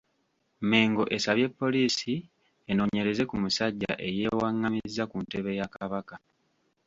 [0.61, 2.13] Mmengo esabye poliisi
[2.69, 6.15] enoonyereze ku musajja eyeewaղղamizza ku ntebe ya Kabaka.